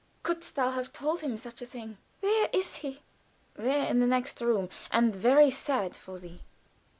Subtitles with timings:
[0.23, 3.03] Couldst thou have told him such a thing?" "Where is he?"
[3.53, 6.41] "There, in the next room, and very sad for thee."